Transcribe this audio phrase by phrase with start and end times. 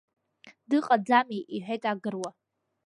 [0.69, 2.29] Дыҟаӡамеи,— иҳәеит агыруа.